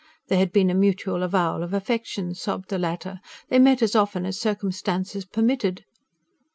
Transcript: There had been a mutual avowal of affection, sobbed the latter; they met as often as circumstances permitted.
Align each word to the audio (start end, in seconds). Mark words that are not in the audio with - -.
There 0.29 0.39
had 0.39 0.51
been 0.51 0.71
a 0.71 0.73
mutual 0.73 1.21
avowal 1.21 1.61
of 1.61 1.75
affection, 1.75 2.33
sobbed 2.33 2.69
the 2.71 2.79
latter; 2.79 3.19
they 3.49 3.59
met 3.59 3.83
as 3.83 3.95
often 3.95 4.25
as 4.25 4.39
circumstances 4.39 5.25
permitted. 5.25 5.85